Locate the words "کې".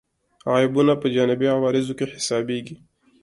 1.97-2.05